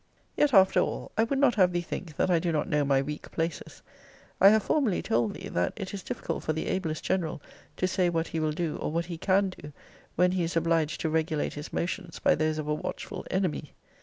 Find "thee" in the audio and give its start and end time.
1.73-1.81, 5.35-5.47